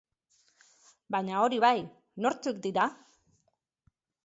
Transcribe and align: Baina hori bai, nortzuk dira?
Baina 1.15 1.35
hori 1.43 1.61
bai, 1.65 1.75
nortzuk 2.27 2.65
dira? 2.69 2.89